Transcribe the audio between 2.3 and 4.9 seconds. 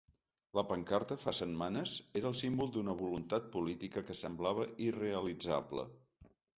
el símbol d’una voluntat política que semblava